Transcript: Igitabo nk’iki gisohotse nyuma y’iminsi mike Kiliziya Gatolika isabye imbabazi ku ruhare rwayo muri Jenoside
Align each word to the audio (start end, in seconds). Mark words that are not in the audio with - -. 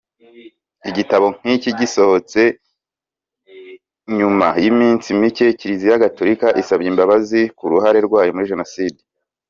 Igitabo 0.89 1.25
nk’iki 1.37 1.71
gisohotse 1.79 2.41
nyuma 4.17 4.47
y’iminsi 4.63 5.07
mike 5.21 5.45
Kiliziya 5.59 6.01
Gatolika 6.03 6.47
isabye 6.61 6.87
imbabazi 6.91 7.41
ku 7.57 7.63
ruhare 7.71 7.99
rwayo 8.07 8.31
muri 8.35 8.51
Jenoside 8.53 8.99